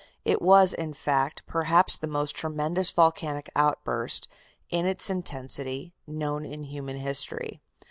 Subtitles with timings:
[0.25, 4.27] It was, in fact, perhaps the most tremendous volcanic outburst,
[4.71, 7.61] in its intensity, known in human history.